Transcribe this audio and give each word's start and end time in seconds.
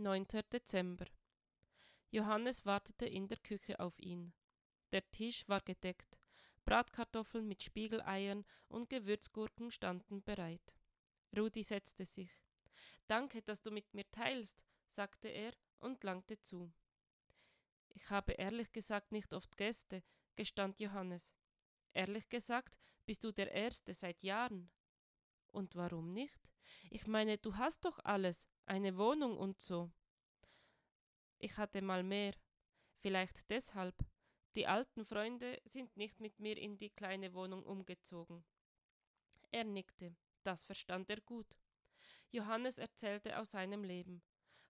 9. 0.00 0.26
Dezember. 0.52 1.06
Johannes 2.12 2.64
wartete 2.64 3.04
in 3.04 3.26
der 3.26 3.38
Küche 3.38 3.80
auf 3.80 3.98
ihn. 3.98 4.32
Der 4.92 5.10
Tisch 5.10 5.48
war 5.48 5.60
gedeckt, 5.60 6.20
Bratkartoffeln 6.64 7.48
mit 7.48 7.64
Spiegeleiern 7.64 8.44
und 8.68 8.90
Gewürzgurken 8.90 9.72
standen 9.72 10.22
bereit. 10.22 10.76
Rudi 11.36 11.64
setzte 11.64 12.04
sich. 12.04 12.30
Danke, 13.08 13.42
dass 13.42 13.60
du 13.60 13.72
mit 13.72 13.92
mir 13.92 14.08
teilst, 14.12 14.62
sagte 14.86 15.28
er 15.28 15.52
und 15.80 16.04
langte 16.04 16.40
zu. 16.40 16.72
Ich 17.88 18.08
habe 18.08 18.34
ehrlich 18.34 18.70
gesagt 18.70 19.10
nicht 19.10 19.34
oft 19.34 19.56
Gäste, 19.56 20.04
gestand 20.36 20.78
Johannes. 20.78 21.34
Ehrlich 21.92 22.28
gesagt, 22.28 22.78
bist 23.04 23.24
du 23.24 23.32
der 23.32 23.50
Erste 23.50 23.92
seit 23.94 24.22
Jahren. 24.22 24.70
Und 25.50 25.74
warum 25.74 26.12
nicht? 26.12 26.48
Ich 26.88 27.08
meine, 27.08 27.36
du 27.36 27.56
hast 27.56 27.84
doch 27.84 27.98
alles, 28.04 28.46
eine 28.68 28.96
Wohnung 28.96 29.36
und 29.38 29.60
so. 29.60 29.90
Ich 31.38 31.56
hatte 31.56 31.82
mal 31.82 32.02
mehr. 32.02 32.34
Vielleicht 32.96 33.50
deshalb. 33.50 33.94
Die 34.56 34.66
alten 34.66 35.04
Freunde 35.04 35.60
sind 35.64 35.96
nicht 35.96 36.20
mit 36.20 36.38
mir 36.40 36.56
in 36.56 36.76
die 36.76 36.90
kleine 36.90 37.32
Wohnung 37.32 37.62
umgezogen. 37.64 38.44
Er 39.50 39.64
nickte. 39.64 40.16
Das 40.42 40.64
verstand 40.64 41.10
er 41.10 41.20
gut. 41.20 41.58
Johannes 42.30 42.78
erzählte 42.78 43.38
aus 43.38 43.52
seinem 43.52 43.84
Leben, 43.84 44.22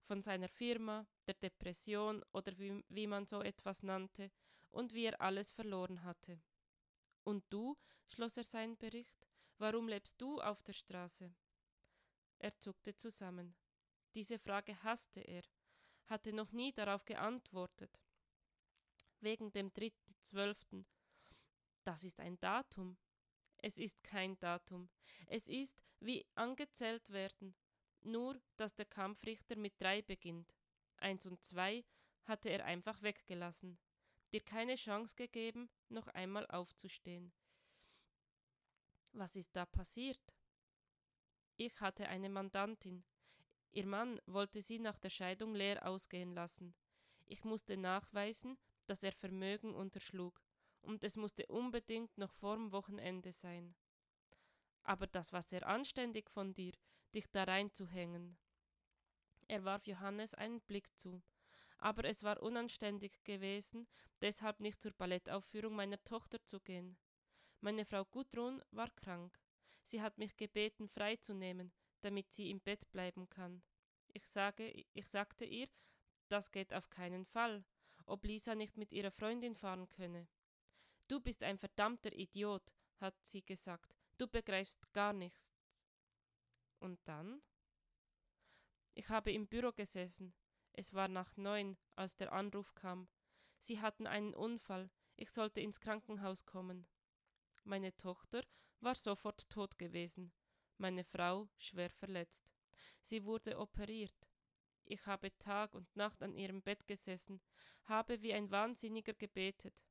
von 0.05 0.23
seiner 0.23 0.49
Firma, 0.49 1.07
der 1.27 1.35
Depression 1.35 2.25
oder 2.33 2.57
wie, 2.59 2.85
wie 2.89 3.07
man 3.07 3.27
so 3.27 3.43
etwas 3.43 3.83
nannte, 3.83 4.31
und 4.71 4.93
wie 4.93 5.07
er 5.07 5.21
alles 5.21 5.51
verloren 5.51 6.05
hatte. 6.05 6.41
Und 7.25 7.45
du, 7.51 7.77
schloss 8.07 8.37
er 8.37 8.45
seinen 8.45 8.77
Bericht, 8.77 9.27
warum 9.59 9.89
lebst 9.89 10.21
du 10.21 10.41
auf 10.41 10.63
der 10.63 10.73
Straße? 10.73 11.35
Er 12.39 12.57
zuckte 12.59 12.95
zusammen. 12.95 13.57
Diese 14.15 14.39
Frage 14.39 14.83
hasste 14.83 15.21
er, 15.21 15.43
hatte 16.07 16.33
noch 16.33 16.53
nie 16.53 16.73
darauf 16.73 17.05
geantwortet. 17.05 18.03
Wegen 19.21 19.53
dem 19.53 19.73
dritten 19.73 20.17
zwölften. 20.23 20.87
Das 21.85 22.05
ist 22.05 22.21
ein 22.21 22.39
Datum. 22.41 22.97
Es 23.59 23.79
ist 23.79 24.03
kein 24.03 24.39
Datum. 24.39 24.89
Es 25.27 25.49
ist 25.49 25.83
wie 26.01 26.25
angezählt 26.35 27.11
werden, 27.11 27.55
nur 28.03 28.41
dass 28.57 28.75
der 28.75 28.87
Kampfrichter 28.87 29.57
mit 29.57 29.81
drei 29.81 30.03
beginnt. 30.03 30.55
Eins 30.99 31.27
und 31.27 31.43
zwei 31.45 31.85
hatte 32.25 32.51
er 32.51 32.65
einfach 32.65 33.03
weggelassen, 33.03 33.79
dir 34.33 34.43
keine 34.43 34.77
Chance 34.77 35.17
gegeben, 35.17 35.71
noch 35.89 36.07
einmal 36.09 36.47
aufzustehen. 36.47 37.33
Was 39.13 39.37
ist 39.37 39.57
da 39.57 39.65
passiert? 39.67 40.37
Ich 41.57 41.81
hatte 41.81 42.09
eine 42.09 42.29
Mandantin, 42.29 43.05
Ihr 43.73 43.87
Mann 43.87 44.21
wollte 44.27 44.63
sie 44.63 44.79
nach 44.79 44.99
der 44.99 45.11
Scheidung 45.11 45.55
leer 45.55 45.87
ausgehen 45.87 46.35
lassen. 46.35 46.75
Ich 47.27 47.45
musste 47.45 47.77
nachweisen, 47.77 48.57
dass 48.87 49.03
er 49.03 49.13
Vermögen 49.13 49.75
unterschlug, 49.75 50.43
und 50.81 51.05
es 51.05 51.17
musste 51.17 51.47
unbedingt 51.47 52.17
noch 52.17 52.33
vorm 52.33 52.73
Wochenende 52.73 53.33
sein. 53.33 53.75
Aber 54.85 55.07
das 55.07 55.33
war 55.33 55.43
sehr 55.43 55.67
anständig 55.67 56.31
von 56.31 56.55
dir, 56.55 56.73
dich 57.15 57.31
da 57.31 57.45
reinzuhängen. 57.45 58.39
Er 59.47 59.65
warf 59.65 59.87
Johannes 59.87 60.35
einen 60.35 60.61
Blick 60.63 60.89
zu, 60.99 61.23
aber 61.79 62.05
es 62.05 62.23
war 62.23 62.43
unanständig 62.43 63.23
gewesen, 63.25 63.87
deshalb 64.21 64.61
nicht 64.61 64.81
zur 64.81 64.93
Ballettaufführung 64.93 65.75
meiner 65.75 66.03
Tochter 66.05 66.43
zu 66.45 66.61
gehen. 66.61 66.97
Meine 67.61 67.85
Frau 67.85 68.05
Gudrun 68.05 68.63
war 68.71 68.91
krank. 68.91 69.39
Sie 69.83 70.03
hat 70.03 70.19
mich 70.19 70.37
gebeten, 70.37 70.89
freizunehmen, 70.89 71.73
damit 72.01 72.33
sie 72.33 72.51
im 72.51 72.61
Bett 72.61 72.91
bleiben 72.91 73.29
kann. 73.29 73.63
Ich 74.09 74.27
sage, 74.27 74.85
ich 74.93 75.09
sagte 75.09 75.45
ihr, 75.45 75.69
das 76.29 76.51
geht 76.51 76.73
auf 76.73 76.91
keinen 76.91 77.25
Fall, 77.25 77.65
ob 78.07 78.25
Lisa 78.25 78.55
nicht 78.55 78.77
mit 78.77 78.93
ihrer 78.93 79.11
Freundin 79.11 79.55
fahren 79.55 79.89
könne. 79.89 80.29
Du 81.09 81.21
bist 81.21 81.43
ein 81.43 81.59
verdammter 81.59 82.13
Idiot, 82.13 82.75
hat 82.97 83.15
sie 83.25 83.45
gesagt. 83.45 83.97
Du 84.19 84.27
begreifst 84.27 84.93
gar 84.93 85.13
nichts. 85.13 85.53
Und 86.81 87.01
dann? 87.07 87.43
Ich 88.95 89.09
habe 89.09 89.33
im 89.33 89.47
Büro 89.47 89.73
gesessen. 89.73 90.35
Es 90.73 90.93
war 90.95 91.09
nach 91.09 91.37
neun, 91.37 91.77
als 91.97 92.17
der 92.17 92.33
Anruf 92.33 92.75
kam. 92.75 93.09
Sie 93.59 93.81
hatten 93.81 94.07
einen 94.07 94.35
Unfall. 94.35 94.91
Ich 95.17 95.31
sollte 95.31 95.61
ins 95.61 95.81
Krankenhaus 95.81 96.45
kommen. 96.47 96.87
Meine 97.65 97.97
Tochter 97.97 98.45
war 98.81 98.95
sofort 98.95 99.49
tot 99.51 99.79
gewesen 99.79 100.33
meine 100.81 101.05
Frau 101.05 101.49
schwer 101.57 101.91
verletzt. 101.91 102.55
Sie 103.01 103.25
wurde 103.25 103.59
operiert. 103.59 104.29
Ich 104.85 105.07
habe 105.07 105.37
Tag 105.39 105.75
und 105.75 105.95
Nacht 105.97 106.23
an 106.23 106.35
ihrem 106.35 106.63
Bett 106.63 106.87
gesessen, 106.87 107.41
habe 107.85 108.23
wie 108.23 108.33
ein 108.33 108.51
Wahnsinniger 108.51 109.15
gebetet. 109.15 109.85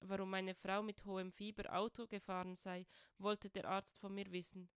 Warum 0.00 0.30
meine 0.30 0.54
Frau 0.54 0.82
mit 0.82 1.04
hohem 1.04 1.30
Fieber 1.30 1.72
Auto 1.76 2.06
gefahren 2.06 2.54
sei, 2.54 2.86
wollte 3.18 3.50
der 3.50 3.66
Arzt 3.68 3.98
von 3.98 4.14
mir 4.14 4.30
wissen. 4.32 4.68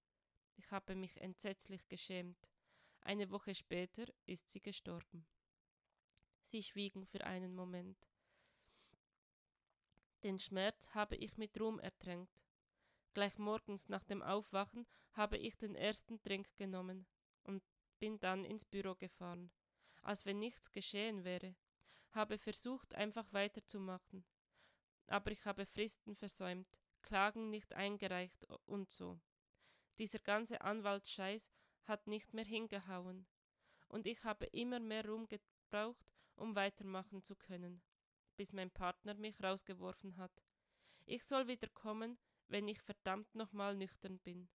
Ich 0.58 0.72
habe 0.72 0.96
mich 0.96 1.20
entsetzlich 1.22 1.88
geschämt. 1.88 2.50
Eine 3.02 3.30
Woche 3.32 3.56
später 3.56 4.06
ist 4.26 4.52
sie 4.52 4.62
gestorben. 4.62 5.26
Sie 6.42 6.62
schwiegen 6.62 7.06
für 7.06 7.24
einen 7.24 7.56
Moment. 7.56 7.98
Den 10.24 10.40
Schmerz 10.40 10.90
habe 10.94 11.16
ich 11.16 11.38
mit 11.38 11.60
Ruhm 11.60 11.80
ertränkt. 11.80 12.44
Gleich 13.16 13.38
morgens 13.38 13.88
nach 13.88 14.04
dem 14.04 14.22
Aufwachen 14.22 14.86
habe 15.14 15.38
ich 15.38 15.56
den 15.56 15.74
ersten 15.74 16.22
Trink 16.22 16.54
genommen 16.58 17.08
und 17.44 17.64
bin 17.98 18.20
dann 18.20 18.44
ins 18.44 18.66
Büro 18.66 18.94
gefahren, 18.94 19.54
als 20.02 20.26
wenn 20.26 20.38
nichts 20.38 20.70
geschehen 20.70 21.24
wäre, 21.24 21.56
habe 22.12 22.38
versucht, 22.38 22.94
einfach 22.94 23.32
weiterzumachen. 23.32 24.26
Aber 25.08 25.32
ich 25.32 25.46
habe 25.46 25.66
Fristen 25.66 26.18
versäumt, 26.18 26.68
Klagen 27.04 27.50
nicht 27.50 27.72
eingereicht 27.74 28.46
und 28.66 28.92
so. 28.92 29.18
Dieser 29.98 30.20
ganze 30.20 30.60
Anwaltsscheiß 30.60 31.50
hat 31.86 32.08
nicht 32.08 32.34
mehr 32.34 32.44
hingehauen. 32.44 33.28
Und 33.88 34.08
ich 34.08 34.26
habe 34.26 34.46
immer 34.48 34.82
mehr 34.82 35.08
Ruhm 35.08 35.26
gebraucht, 35.30 36.12
um 36.36 36.54
weitermachen 36.54 37.24
zu 37.24 37.38
können, 37.38 37.82
bis 38.36 38.52
mein 38.52 38.72
Partner 38.72 39.14
mich 39.14 39.42
rausgeworfen 39.42 40.18
hat. 40.18 40.44
Ich 41.06 41.24
soll 41.24 41.48
wieder 41.48 41.70
kommen, 41.70 42.18
wenn 42.48 42.68
ich 42.68 42.82
verdammt 42.82 43.34
nochmal 43.36 43.76
nüchtern 43.76 44.20
bin. 44.20 44.50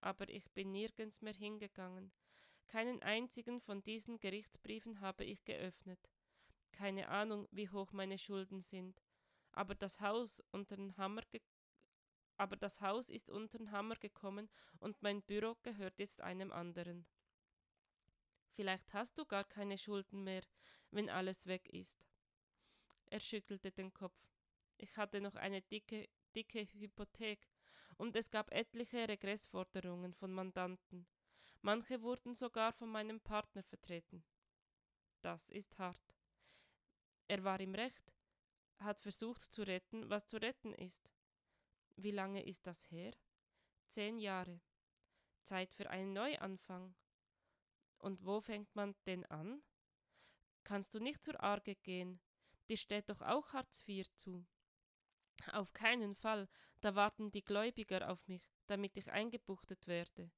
Aber 0.00 0.28
ich 0.28 0.50
bin 0.52 0.72
nirgends 0.72 1.22
mehr 1.22 1.34
hingegangen. 1.34 2.12
Keinen 2.68 3.02
einzigen 3.02 3.60
von 3.60 3.82
diesen 3.82 4.20
Gerichtsbriefen 4.20 5.00
habe 5.00 5.24
ich 5.24 5.44
geöffnet. 5.44 6.00
Keine 6.72 7.08
Ahnung, 7.08 7.48
wie 7.50 7.68
hoch 7.68 7.92
meine 7.92 8.18
Schulden 8.18 8.60
sind. 8.60 9.02
Aber 9.52 9.74
das 9.74 10.00
Haus 10.00 10.42
unter 10.50 10.76
den 10.76 10.96
Hammer 10.96 11.22
aber 12.36 12.56
das 12.56 12.80
Haus 12.80 13.10
ist 13.10 13.30
unter 13.30 13.58
den 13.58 13.70
Hammer 13.70 13.96
gekommen 13.96 14.48
und 14.80 15.00
mein 15.02 15.22
Büro 15.22 15.56
gehört 15.62 15.98
jetzt 15.98 16.20
einem 16.20 16.50
anderen. 16.50 17.06
Vielleicht 18.50 18.92
hast 18.92 19.18
du 19.18 19.24
gar 19.24 19.44
keine 19.44 19.78
Schulden 19.78 20.24
mehr, 20.24 20.42
wenn 20.90 21.10
alles 21.10 21.46
weg 21.46 21.68
ist. 21.68 22.08
Er 23.06 23.20
schüttelte 23.20 23.70
den 23.70 23.92
Kopf. 23.92 24.18
Ich 24.78 24.96
hatte 24.96 25.20
noch 25.20 25.36
eine 25.36 25.62
dicke 25.62 26.08
dicke 26.34 26.66
Hypothek 26.72 27.48
und 27.96 28.16
es 28.16 28.30
gab 28.30 28.52
etliche 28.52 29.08
Regressforderungen 29.08 30.12
von 30.12 30.32
Mandanten. 30.32 31.06
Manche 31.62 32.02
wurden 32.02 32.34
sogar 32.34 32.72
von 32.72 32.90
meinem 32.90 33.20
Partner 33.20 33.62
vertreten. 33.62 34.24
Das 35.22 35.48
ist 35.48 35.78
hart. 35.78 36.14
Er 37.28 37.42
war 37.44 37.58
im 37.60 37.74
Recht, 37.74 38.12
hat 38.80 39.00
versucht 39.00 39.42
zu 39.42 39.62
retten, 39.62 40.10
was 40.10 40.26
zu 40.26 40.36
retten 40.36 40.74
ist. 40.74 41.14
Wie 41.96 42.10
lange 42.10 42.44
ist 42.44 42.66
das 42.66 42.90
her? 42.90 43.14
Zehn 43.88 44.18
Jahre. 44.18 44.60
Zeit 45.44 45.72
für 45.72 45.88
einen 45.88 46.12
Neuanfang. 46.12 46.94
Und 47.98 48.24
wo 48.24 48.40
fängt 48.40 48.74
man 48.74 48.94
denn 49.06 49.24
an? 49.26 49.62
Kannst 50.64 50.94
du 50.94 51.00
nicht 51.00 51.24
zur 51.24 51.40
Arge 51.42 51.76
gehen? 51.76 52.20
Dir 52.68 52.76
steht 52.76 53.08
doch 53.08 53.22
auch 53.22 53.52
Hartz 53.52 53.84
IV 53.86 54.08
zu. 54.16 54.44
Auf 55.52 55.72
keinen 55.72 56.14
Fall, 56.14 56.48
da 56.80 56.94
warten 56.94 57.30
die 57.30 57.44
Gläubiger 57.44 58.10
auf 58.10 58.26
mich, 58.28 58.50
damit 58.66 58.96
ich 58.96 59.12
eingebuchtet 59.12 59.86
werde. 59.86 60.30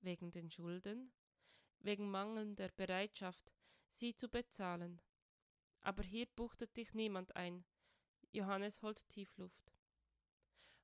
Wegen 0.00 0.30
den 0.30 0.50
Schulden? 0.50 1.12
Wegen 1.80 2.10
mangelnder 2.10 2.68
Bereitschaft, 2.76 3.52
sie 3.88 4.14
zu 4.14 4.28
bezahlen. 4.28 5.00
Aber 5.80 6.02
hier 6.02 6.26
buchtet 6.26 6.76
dich 6.76 6.94
niemand 6.94 7.36
ein. 7.36 7.64
Johannes 8.32 8.82
holt 8.82 9.08
Tiefluft. 9.08 9.74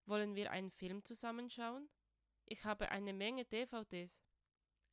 Wollen 0.07 0.35
wir 0.35 0.51
einen 0.51 0.71
Film 0.71 1.05
zusammenschauen? 1.05 1.89
Ich 2.47 2.65
habe 2.65 2.91
eine 2.91 3.13
Menge 3.13 3.45
DVDs. 3.45 4.23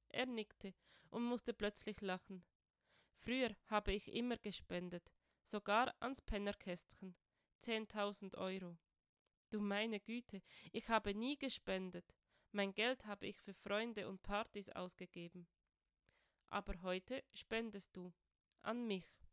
Er 0.10 0.26
nickte 0.26 0.74
und 1.10 1.24
musste 1.24 1.54
plötzlich 1.54 2.02
lachen. 2.02 2.46
Früher 3.16 3.56
habe 3.66 3.94
ich 3.94 4.14
immer 4.14 4.38
gespendet, 4.38 5.12
sogar 5.44 5.94
ans 6.00 6.22
Pennerkästchen. 6.22 7.16
10.000 7.62 8.38
Euro. 8.38 8.77
Du 9.50 9.59
meine 9.59 10.00
Güte, 10.00 10.42
ich 10.71 10.89
habe 10.89 11.13
nie 11.15 11.38
gespendet. 11.38 12.15
Mein 12.51 12.74
Geld 12.74 13.06
habe 13.06 13.27
ich 13.27 13.39
für 13.39 13.54
Freunde 13.54 14.07
und 14.07 14.21
Partys 14.24 14.69
ausgegeben. 14.69 15.48
aber 16.50 16.81
heute 16.81 17.24
spendest 17.33 17.95
du 17.95 18.13
an 18.62 18.88
mich. 18.88 19.27